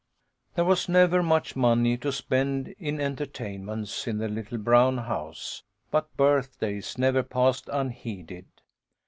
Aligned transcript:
There 0.55 0.65
was 0.65 0.89
never 0.89 1.21
much 1.21 1.55
money 1.55 1.95
to 1.99 2.11
spend 2.11 2.69
in 2.79 2.99
enter 2.99 3.27
tainments 3.27 4.07
in 4.07 4.17
the 4.17 4.27
little 4.27 4.57
brown 4.57 4.97
house, 4.97 5.61
but 5.91 6.17
birthdays 6.17 6.97
never 6.97 7.21
passed 7.21 7.69
unheeded. 7.71 8.45